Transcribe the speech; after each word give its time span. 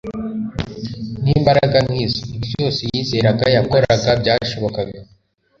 n'imbaraga 1.23 1.77
nkizo. 1.85 2.17
ibintu 2.21 2.45
byose 2.53 2.79
yizeraga, 2.93 3.45
yakoraga, 3.55 4.09
byashobokaga 4.21 4.99